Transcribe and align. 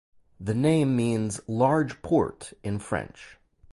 The 0.39 0.55
name 0.55 0.95
means 0.95 1.41
"large 1.47 2.01
port" 2.01 2.53
in 2.63 2.79
French. 2.79 3.37